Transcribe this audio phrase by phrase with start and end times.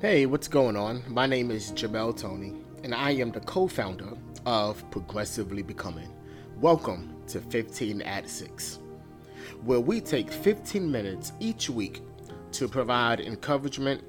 [0.00, 1.02] Hey, what's going on?
[1.08, 4.14] My name is Jamel Tony, and I am the co founder
[4.46, 6.10] of Progressively Becoming.
[6.58, 8.78] Welcome to 15 at 6,
[9.62, 12.00] where we take 15 minutes each week
[12.52, 14.02] to provide encouragement,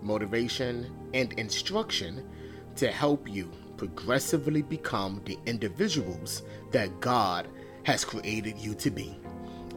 [0.00, 2.28] motivation, and instruction
[2.74, 6.42] to help you progressively become the individuals
[6.72, 7.46] that God
[7.84, 9.16] has created you to be.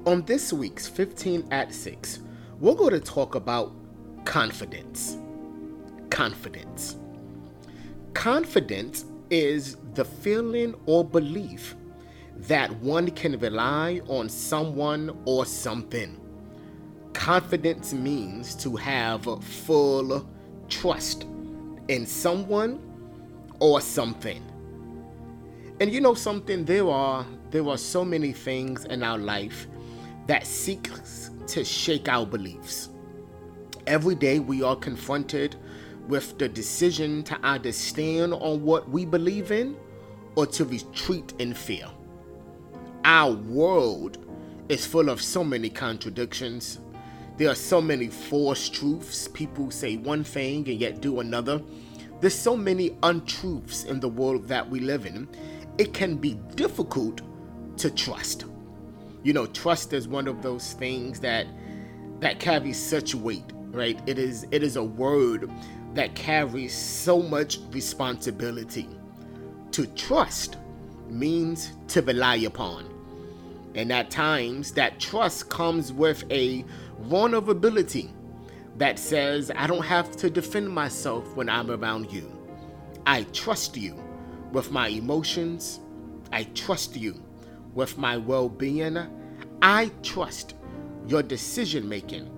[0.07, 2.21] On this week's 15 at 6,
[2.59, 3.71] we're going to talk about
[4.25, 5.19] confidence.
[6.15, 6.95] Confidence.
[8.13, 11.75] Confidence is the feeling or belief
[12.47, 16.17] that one can rely on someone or something.
[17.11, 20.25] Confidence means to have full
[20.69, 21.25] trust
[21.89, 22.79] in someone
[23.59, 24.41] or something.
[25.81, 29.67] And you know something there are there are so many things in our life
[30.27, 32.87] that seeks to shake our beliefs.
[33.85, 35.57] Every day we are confronted
[36.07, 39.75] with the decision to either stand on what we believe in
[40.35, 41.87] or to retreat in fear.
[43.03, 44.17] Our world
[44.69, 46.79] is full of so many contradictions.
[47.37, 49.27] There are so many false truths.
[49.27, 51.61] People say one thing and yet do another.
[52.21, 55.27] There's so many untruths in the world that we live in.
[55.77, 57.21] It can be difficult
[57.77, 58.45] to trust.
[59.23, 61.47] You know, trust is one of those things that
[62.19, 63.99] that carries such weight, right?
[64.07, 65.51] It is it is a word
[65.95, 68.87] that carries so much responsibility.
[69.71, 70.57] To trust
[71.09, 72.85] means to rely upon.
[73.75, 76.63] And at times, that trust comes with a
[77.01, 78.13] vulnerability
[78.77, 82.31] that says, I don't have to defend myself when I'm around you.
[83.07, 83.95] I trust you
[84.51, 85.79] with my emotions.
[86.31, 87.21] I trust you
[87.73, 88.97] with my well being.
[89.61, 90.55] I trust
[91.07, 92.34] your decision making.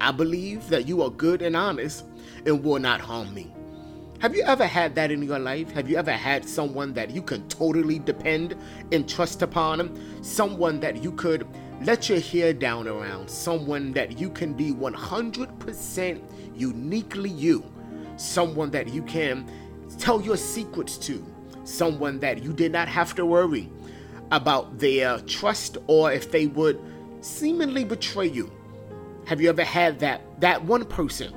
[0.00, 2.04] I believe that you are good and honest
[2.46, 3.52] and will not harm me.
[4.20, 5.70] Have you ever had that in your life?
[5.72, 8.56] Have you ever had someone that you can totally depend
[8.90, 9.96] and trust upon?
[10.22, 11.46] Someone that you could
[11.82, 16.20] let your hair down around, someone that you can be 100%
[16.56, 17.64] uniquely you,
[18.16, 19.48] someone that you can
[19.98, 21.24] tell your secrets to,
[21.62, 23.70] someone that you did not have to worry
[24.32, 26.80] about their trust or if they would
[27.20, 28.50] seemingly betray you.
[29.28, 31.32] Have you ever had that that one person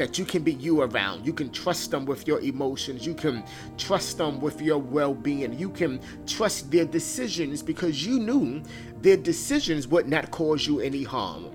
[0.00, 1.26] that you can be you around.
[1.26, 3.04] You can trust them with your emotions.
[3.06, 3.44] You can
[3.76, 5.52] trust them with your well being.
[5.58, 8.62] You can trust their decisions because you knew
[9.02, 11.50] their decisions would not cause you any harm.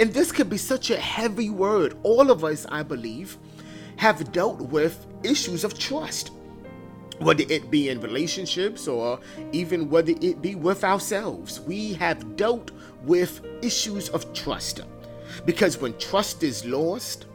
[0.00, 1.98] And this could be such a heavy word.
[2.02, 3.36] All of us, I believe,
[3.96, 6.30] have dealt with issues of trust,
[7.18, 9.20] whether it be in relationships or
[9.52, 11.60] even whether it be with ourselves.
[11.60, 12.70] We have dealt
[13.02, 14.80] with issues of trust.
[15.44, 17.26] Because when trust is lost,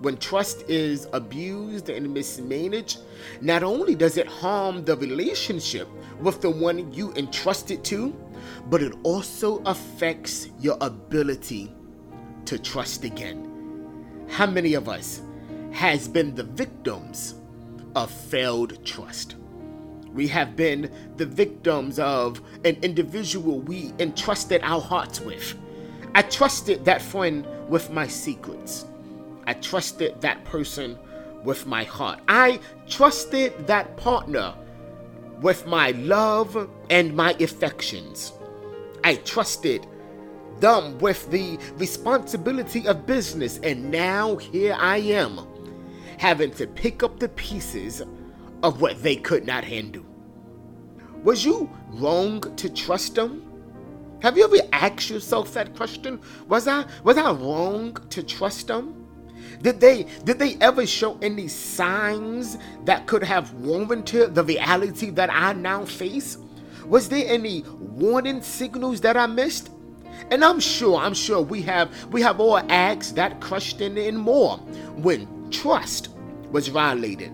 [0.00, 3.00] when trust is abused and mismanaged,
[3.40, 5.88] not only does it harm the relationship
[6.20, 8.14] with the one you entrusted to,
[8.70, 11.74] but it also affects your ability
[12.44, 14.26] to trust again.
[14.28, 15.22] How many of us
[15.72, 17.34] has been the victims
[17.96, 19.36] of failed trust?
[20.12, 25.54] We have been the victims of an individual we entrusted our hearts with.
[26.14, 28.86] I trusted that friend with my secrets.
[29.46, 30.98] I trusted that person
[31.44, 32.20] with my heart.
[32.28, 34.54] I trusted that partner
[35.40, 38.32] with my love and my affections.
[39.04, 39.86] I trusted
[40.58, 45.46] them with the responsibility of business, and now here I am
[46.18, 48.02] having to pick up the pieces
[48.62, 50.04] of what they could not handle.
[51.22, 53.47] Was you wrong to trust them?
[54.20, 56.20] Have you ever asked yourself that question?
[56.48, 59.06] Was I was I wrong to trust them?
[59.62, 65.30] Did they did they ever show any signs that could have warranted the reality that
[65.32, 66.36] I now face?
[66.86, 69.70] Was there any warning signals that I missed?
[70.30, 74.56] And I'm sure, I'm sure we have we have all asked that question and more
[74.96, 76.08] when trust
[76.50, 77.30] was violated.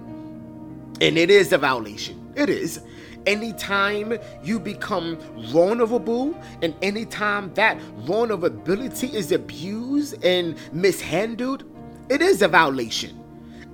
[1.00, 2.32] And it is a violation.
[2.37, 2.81] It is.
[3.26, 11.65] Anytime you become vulnerable and anytime that vulnerability is abused and mishandled,
[12.09, 13.19] it is a violation.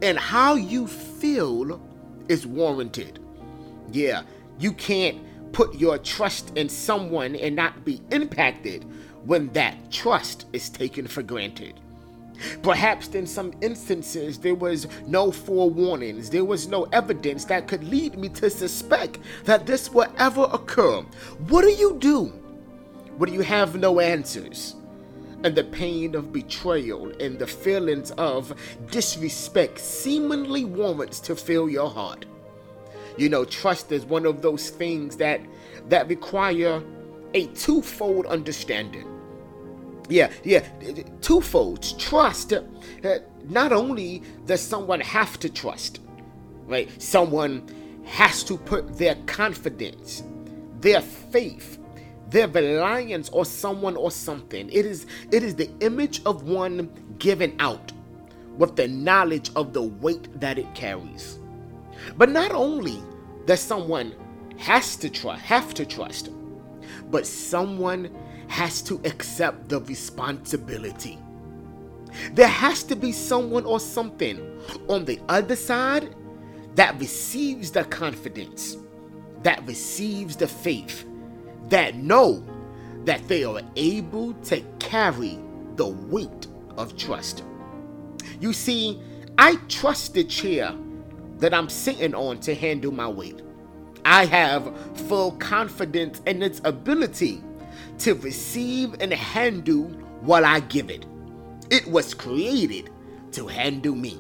[0.03, 1.81] And how you feel
[2.29, 3.19] is warranted.
[3.91, 4.23] Yeah,
[4.59, 5.19] you can't
[5.53, 8.85] put your trust in someone and not be impacted
[9.25, 11.81] when that trust is taken for granted.
[12.63, 18.19] Perhaps in some instances there was no forewarnings, there was no evidence that could lead
[18.19, 21.01] me to suspect that this would ever occur.
[21.49, 22.27] What do you do
[23.17, 24.77] when you have no answers?
[25.43, 28.53] and the pain of betrayal and the feelings of
[28.91, 32.27] disrespect seemingly warrants to fill your heart.
[33.17, 35.41] You know, trust is one of those things that
[35.89, 36.83] that require
[37.35, 39.07] a twofold understanding.
[40.11, 40.67] Yeah, yeah,
[41.23, 41.99] twofold.
[41.99, 42.53] Trust.
[42.53, 43.19] Uh,
[43.49, 46.01] not only does someone have to trust,
[46.67, 46.91] right?
[47.01, 47.67] Someone
[48.05, 50.25] has to put their confidence,
[50.81, 51.79] their faith,
[52.29, 54.69] their reliance on someone or something.
[54.71, 57.93] It is it is the image of one given out
[58.59, 61.39] with the knowledge of the weight that it carries.
[62.17, 63.01] But not only
[63.47, 64.15] does someone
[64.59, 66.31] has to trust have to trust,
[67.11, 68.11] but someone
[68.51, 71.17] has to accept the responsibility.
[72.33, 74.41] There has to be someone or something
[74.89, 76.17] on the other side
[76.75, 78.77] that receives the confidence,
[79.45, 81.07] that receives the faith,
[81.69, 82.45] that know
[83.05, 85.39] that they are able to carry
[85.77, 87.45] the weight of trust.
[88.41, 89.01] You see,
[89.39, 90.75] I trust the chair
[91.39, 93.43] that I'm sitting on to handle my weight.
[94.05, 94.77] I have
[95.07, 97.45] full confidence in its ability
[97.99, 99.85] to receive and handle
[100.21, 101.07] what I give it.
[101.71, 102.91] It was created
[103.33, 104.19] to handle me.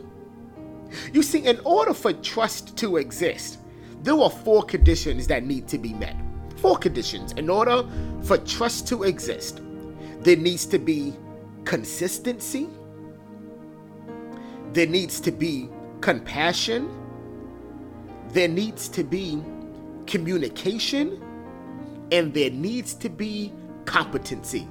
[1.13, 3.59] You see, in order for trust to exist,
[4.03, 6.17] there are four conditions that need to be met.
[6.57, 7.33] Four conditions.
[7.33, 7.85] In order
[8.23, 9.61] for trust to exist,
[10.21, 11.15] there needs to be
[11.65, 12.69] consistency,
[14.73, 15.69] there needs to be
[16.01, 16.89] compassion,
[18.29, 19.43] there needs to be
[20.07, 21.23] communication,
[22.13, 23.53] and there needs to be
[23.85, 24.69] competency.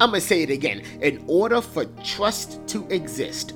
[0.00, 0.82] I'm going to say it again.
[1.00, 3.54] In order for trust to exist,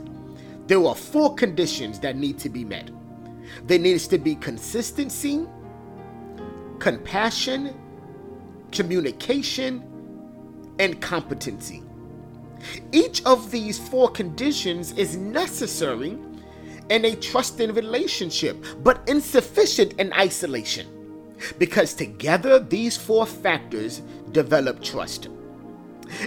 [0.67, 2.91] there are four conditions that need to be met.
[3.65, 5.47] There needs to be consistency,
[6.79, 7.75] compassion,
[8.71, 9.83] communication,
[10.79, 11.83] and competency.
[12.93, 16.19] Each of these four conditions is necessary
[16.91, 21.00] in a trusting relationship, but insufficient in isolation.
[21.58, 24.02] Because together, these four factors
[24.32, 25.28] develop trust.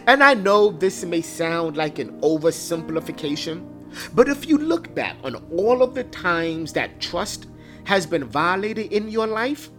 [0.08, 3.68] And I know this may sound like an oversimplification,
[4.14, 7.48] but if you look back on all of the times that trust
[7.86, 9.70] has been violated in your life,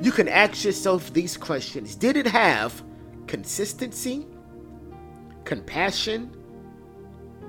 [0.00, 2.82] you can ask yourself these questions Did it have
[3.26, 4.26] consistency,
[5.44, 6.36] compassion,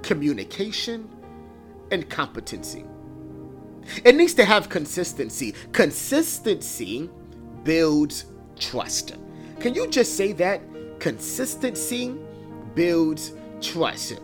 [0.01, 1.09] communication,
[1.91, 2.85] and competency?
[4.05, 5.53] It needs to have consistency.
[5.73, 7.09] Consistency
[7.63, 8.25] builds
[8.57, 9.13] trust.
[9.59, 10.61] Can you just say that?
[10.99, 12.15] Consistency
[12.75, 14.19] builds trust.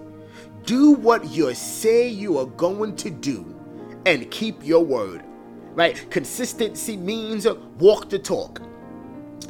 [0.66, 3.56] Do what you say you are going to do
[4.06, 5.24] and keep your word.
[5.74, 6.10] Right?
[6.10, 7.48] Consistency means
[7.80, 8.62] walk the talk.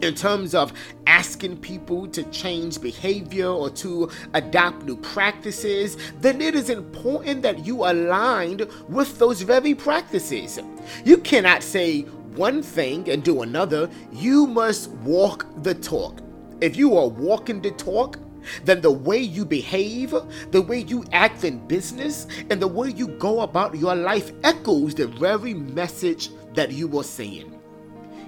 [0.01, 0.71] In terms of
[1.07, 7.65] asking people to change behavior or to adopt new practices, then it is important that
[7.65, 10.59] you aligned with those very practices.
[11.03, 12.05] You cannot say
[12.39, 16.21] one thing and do another, you must walk the talk.
[16.61, 18.17] If you are walking the talk,
[18.63, 20.15] then the way you behave,
[20.51, 24.95] the way you act in business, and the way you go about your life echoes
[24.95, 27.59] the very message that you are saying.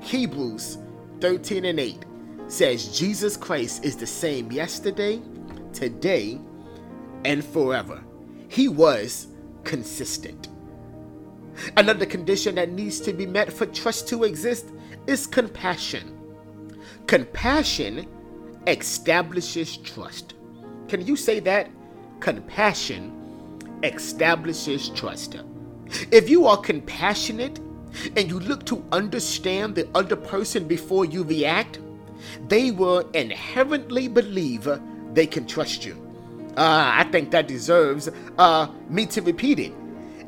[0.02, 0.78] Hebrews
[1.22, 2.06] 13 and 8
[2.48, 5.22] says Jesus Christ is the same yesterday,
[5.72, 6.40] today,
[7.24, 8.04] and forever.
[8.50, 9.28] He was
[9.64, 10.50] consistent.
[11.78, 14.68] Another condition that needs to be met for trust to exist
[15.08, 16.18] is compassion.
[17.08, 18.08] Compassion
[18.68, 20.36] establishes trust.
[20.88, 21.70] Can you say that?
[22.20, 23.18] Compassion
[23.84, 25.38] establishes trust.
[26.12, 27.60] If you are compassionate
[28.16, 31.80] and you look to understand the other person before you react,
[32.48, 34.68] they will inherently believe
[35.14, 35.98] they can trust you.
[36.58, 39.74] Uh, I think that deserves uh, me to repeat it.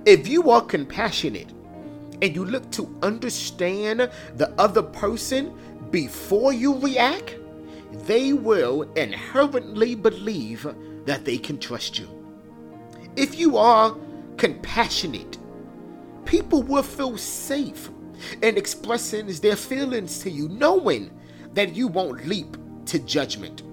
[0.06, 1.50] If you are compassionate
[2.22, 5.58] and you look to understand the other person
[5.92, 7.38] before you react,
[8.06, 10.68] they will inherently believe
[11.06, 12.10] that they can trust you.
[13.16, 13.96] If you are
[14.36, 15.38] compassionate,
[16.26, 17.90] people will feel safe
[18.42, 21.12] in expressing their feelings to you, knowing
[21.54, 22.58] that you won't leap
[22.88, 23.64] to judgment.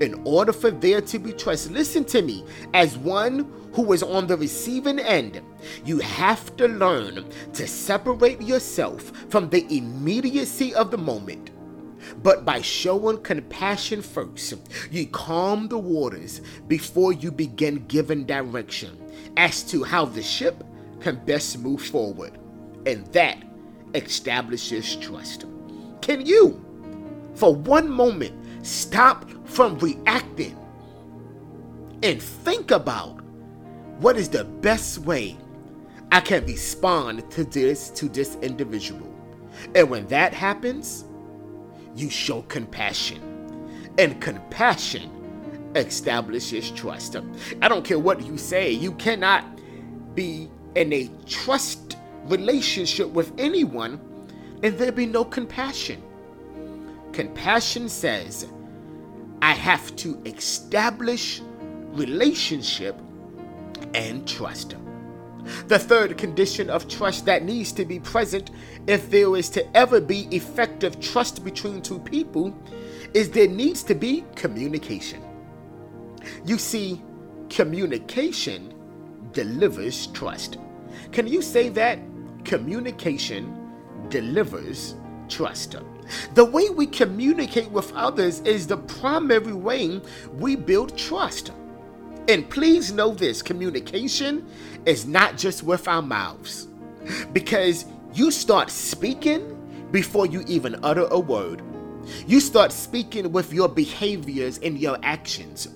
[0.00, 2.44] In order for there to be trust, listen to me,
[2.74, 5.40] as one who is on the receiving end,
[5.84, 11.50] you have to learn to separate yourself from the immediacy of the moment.
[12.22, 14.54] But by showing compassion first,
[14.90, 18.98] you calm the waters before you begin giving direction
[19.36, 20.64] as to how the ship
[21.00, 22.38] can best move forward.
[22.86, 23.42] And that
[23.94, 25.44] establishes trust.
[26.00, 26.64] Can you,
[27.34, 28.34] for one moment,
[28.68, 30.56] stop from reacting
[32.02, 33.20] and think about
[34.00, 35.36] what is the best way
[36.12, 39.12] I can respond to this to this individual.
[39.74, 41.04] And when that happens,
[41.96, 43.22] you show compassion.
[43.98, 45.10] And compassion
[45.74, 47.16] establishes trust.
[47.60, 49.44] I don't care what you say, you cannot
[50.14, 51.96] be in a trust
[52.26, 54.00] relationship with anyone
[54.62, 56.02] and there be no compassion.
[57.12, 58.46] Compassion says,
[59.40, 61.40] I have to establish
[61.92, 62.96] relationship
[63.94, 64.76] and trust.
[65.68, 68.50] The third condition of trust that needs to be present
[68.86, 72.54] if there is to ever be effective trust between two people
[73.14, 75.22] is there needs to be communication.
[76.44, 77.02] You see,
[77.48, 78.74] communication
[79.32, 80.58] delivers trust.
[81.12, 81.98] Can you say that?
[82.44, 83.70] Communication
[84.08, 84.96] delivers
[85.28, 85.76] trust.
[86.34, 90.00] The way we communicate with others is the primary way
[90.34, 91.52] we build trust.
[92.28, 94.46] And please know this communication
[94.84, 96.68] is not just with our mouths,
[97.32, 99.54] because you start speaking
[99.90, 101.62] before you even utter a word.
[102.26, 105.68] You start speaking with your behaviors and your actions.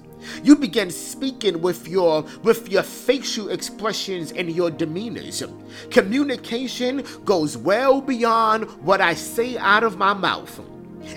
[0.42, 5.42] You begin speaking with your with your facial expressions and your demeanors.
[5.90, 10.60] Communication goes well beyond what I say out of my mouth.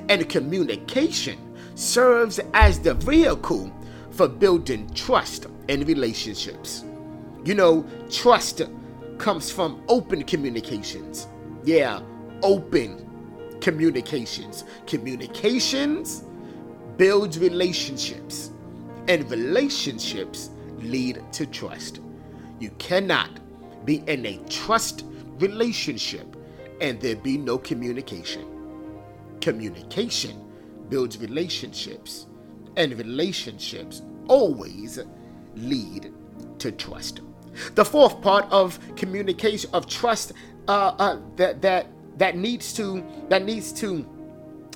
[0.09, 1.37] And communication
[1.75, 3.71] serves as the vehicle
[4.11, 6.83] for building trust in relationships.
[7.43, 8.61] You know, trust
[9.17, 11.27] comes from open communications.
[11.63, 12.01] Yeah,
[12.41, 14.63] open communications.
[14.87, 16.23] Communications
[16.97, 18.51] builds relationships
[19.07, 22.01] and relationships lead to trust.
[22.59, 23.29] You cannot
[23.85, 25.05] be in a trust
[25.39, 26.35] relationship
[26.81, 28.45] and there be no communication.
[29.41, 30.45] Communication
[30.89, 32.27] builds relationships,
[32.77, 34.99] and relationships always
[35.55, 36.13] lead
[36.59, 37.21] to trust.
[37.75, 40.33] The fourth part of communication of trust
[40.67, 44.05] uh, uh, that that that needs to that needs to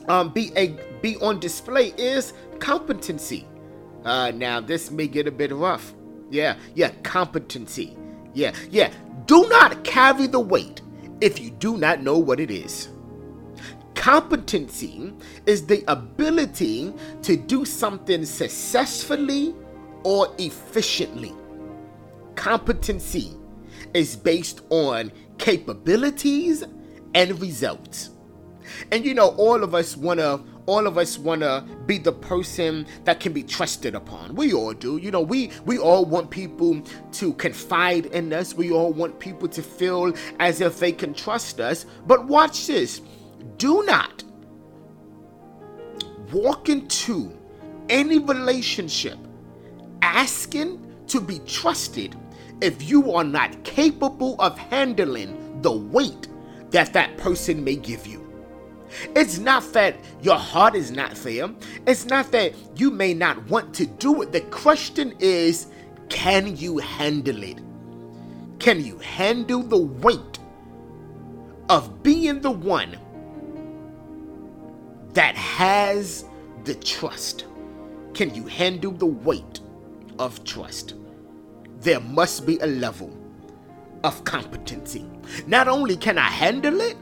[0.08, 3.46] um, be a be on display is competency.
[4.06, 5.94] Uh, now, this may get a bit rough.
[6.30, 7.98] Yeah, yeah, competency.
[8.34, 8.92] Yeah, yeah.
[9.26, 10.82] Do not carry the weight
[11.22, 12.90] if you do not know what it is.
[13.96, 15.14] Competency
[15.46, 19.54] is the ability to do something successfully
[20.04, 21.34] or efficiently.
[22.36, 23.34] Competency
[23.94, 26.64] is based on capabilities
[27.14, 28.12] and results.
[28.92, 32.12] And you know, all of us want to all of us want to be the
[32.12, 34.36] person that can be trusted upon.
[34.36, 34.98] We all do.
[34.98, 36.82] You know, we we all want people
[37.14, 38.54] to confide in us.
[38.54, 41.86] We all want people to feel as if they can trust us.
[42.06, 43.02] But watch this.
[43.58, 44.24] Do not
[46.32, 47.36] walk into
[47.90, 49.18] any relationship
[50.04, 52.16] asking to be trusted
[52.62, 56.28] if you are not capable of handling the weight
[56.72, 58.29] that that person may give you.
[59.16, 61.50] It's not that your heart is not there.
[61.86, 64.32] It's not that you may not want to do it.
[64.32, 65.68] The question is
[66.10, 67.60] can you handle it?
[68.60, 70.40] Can you handle the weight
[71.70, 72.98] of being the one
[75.14, 76.26] that has
[76.66, 77.46] the trust?
[78.14, 79.60] Can you handle the weight
[80.18, 80.96] of trust?
[81.82, 83.16] There must be a level
[84.04, 85.06] of competency.
[85.48, 86.98] Not only can I handle it,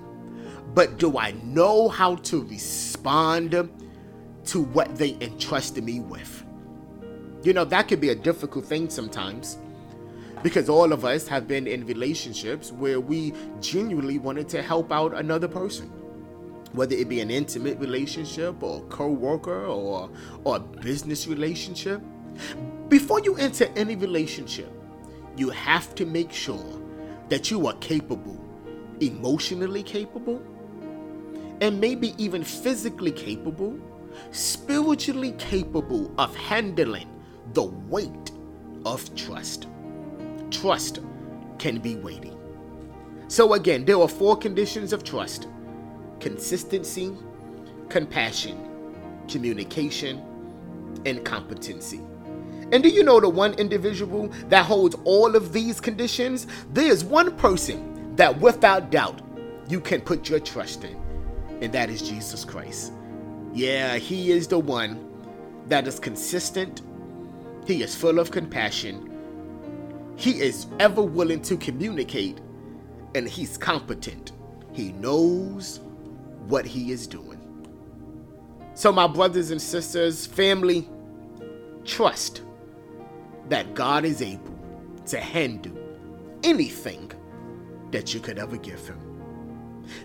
[0.78, 3.68] but do I know how to respond
[4.46, 6.46] to what they entrusted me with?
[7.42, 9.58] You know, that could be a difficult thing sometimes
[10.44, 15.16] because all of us have been in relationships where we genuinely wanted to help out
[15.16, 15.88] another person
[16.74, 20.12] whether it be an intimate relationship or co-worker or
[20.44, 22.00] or a business relationship
[22.88, 24.72] before you enter any relationship
[25.38, 26.80] you have to make sure
[27.30, 28.38] that you are capable
[29.00, 30.40] emotionally capable
[31.62, 33.78] and maybe even physically capable,
[34.32, 37.08] spiritually capable of handling
[37.54, 38.32] the weight
[38.86, 39.68] of trust.
[40.52, 41.00] Trust
[41.58, 42.34] can be weighty.
[43.28, 45.48] So, again, there are four conditions of trust
[46.20, 47.16] consistency,
[47.90, 48.58] compassion,
[49.28, 50.24] communication,
[51.06, 52.02] and competency.
[52.72, 56.48] And do you know the one individual that holds all of these conditions?
[56.74, 59.22] There is one person that, without doubt,
[59.70, 60.98] you can put your trust in
[61.62, 62.94] and that is Jesus Christ.
[63.54, 65.04] Yeah, He is the one
[65.68, 66.82] that is consistent,
[67.66, 69.12] He is full of compassion,
[70.16, 72.40] He is ever willing to communicate,
[73.16, 74.32] and He's competent.
[74.74, 75.80] He knows
[76.48, 77.42] what He is doing.
[78.76, 80.88] So, my brothers and sisters, family,
[81.84, 82.44] trust
[83.50, 84.54] that God is able
[85.08, 85.76] to handle
[86.44, 87.12] anything
[87.92, 89.07] that you could ever give him.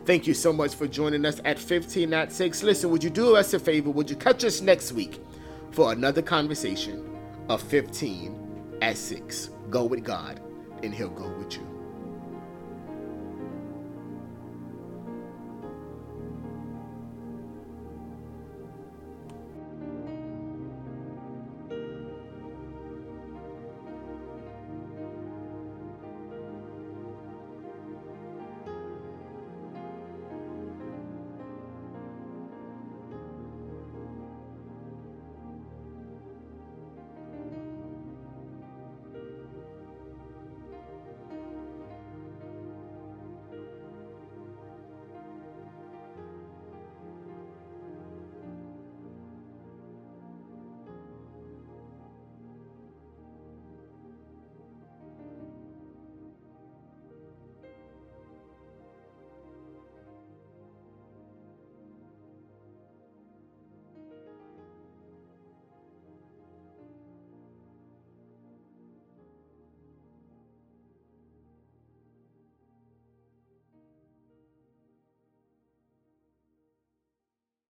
[0.04, 2.62] Thank you so much for joining us at 15 at 6.
[2.62, 3.90] Listen, would you do us a favor?
[3.90, 5.20] Would you catch us next week
[5.70, 7.08] for another conversation
[7.48, 9.50] of 15 at 6?
[9.70, 10.40] Go with God,
[10.82, 11.71] and He'll go with you.